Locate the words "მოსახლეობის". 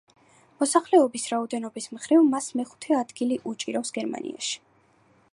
0.61-1.25